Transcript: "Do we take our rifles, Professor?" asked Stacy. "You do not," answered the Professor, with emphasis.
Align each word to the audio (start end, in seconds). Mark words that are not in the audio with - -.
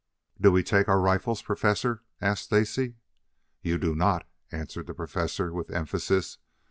"Do 0.41 0.51
we 0.51 0.63
take 0.63 0.87
our 0.89 0.99
rifles, 0.99 1.43
Professor?" 1.43 2.01
asked 2.19 2.45
Stacy. 2.45 2.95
"You 3.61 3.77
do 3.77 3.93
not," 3.93 4.27
answered 4.51 4.87
the 4.87 4.95
Professor, 4.95 5.53
with 5.53 5.69
emphasis. 5.69 6.39